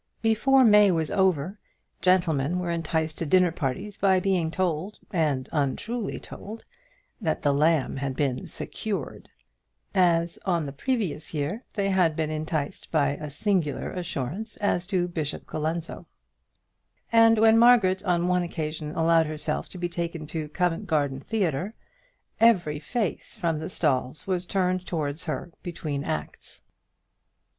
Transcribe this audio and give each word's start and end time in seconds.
Before 0.23 0.63
May 0.63 0.89
was 0.89 1.11
over, 1.11 1.59
gentlemen 2.01 2.57
were 2.57 2.71
enticed 2.71 3.19
to 3.19 3.25
dinner 3.27 3.51
parties 3.51 3.97
by 3.97 4.19
being 4.19 4.49
told 4.49 4.97
and 5.11 5.47
untruly 5.51 6.19
told 6.19 6.65
that 7.21 7.43
the 7.43 7.53
Lamb 7.53 7.97
had 7.97 8.15
been 8.15 8.47
"secured;" 8.47 9.29
as 9.93 10.39
on 10.43 10.65
the 10.65 10.71
previous 10.71 11.35
year 11.35 11.63
they 11.75 11.91
had 11.91 12.15
been 12.15 12.31
enticed 12.31 12.89
by 12.89 13.09
a 13.09 13.29
singular 13.29 13.91
assurance 13.91 14.57
as 14.57 14.87
to 14.87 15.07
Bishop 15.07 15.45
Colenso; 15.45 16.07
and 17.11 17.37
when 17.37 17.59
Margaret 17.59 18.01
on 18.03 18.27
one 18.27 18.41
occasion 18.41 18.95
allowed 18.95 19.27
herself 19.27 19.69
to 19.69 19.77
be 19.77 19.87
taken 19.87 20.25
to 20.33 20.49
Covent 20.49 20.87
Garden 20.87 21.19
Theatre, 21.19 21.75
every 22.39 22.79
face 22.79 23.35
from 23.35 23.59
the 23.59 23.69
stalls 23.69 24.25
was 24.25 24.47
turned 24.47 24.83
towards 24.83 25.25
her 25.25 25.51
between 25.61 26.01
the 26.01 26.09
acts. 26.09 26.59